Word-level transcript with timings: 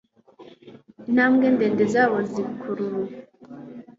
intambwe 1.07 1.45
ndende 1.55 1.83
zabo 1.93 2.17
zikurura 2.31 3.03